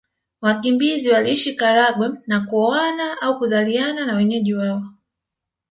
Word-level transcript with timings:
Wakimbizi 0.41 1.11
waliishi 1.11 1.55
Karagwe 1.55 2.11
na 2.27 2.41
kuoana 2.45 3.21
au 3.21 3.39
kuzaliana 3.39 4.05
na 4.05 4.15
wenyeji 4.15 4.53
wao 4.55 4.83